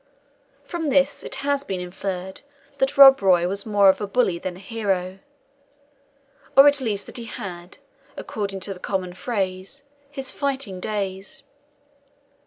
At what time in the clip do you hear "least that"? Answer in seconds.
6.81-7.17